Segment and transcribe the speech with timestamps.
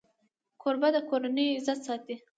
[0.61, 2.15] کوربه د کورنۍ عزت ساتي.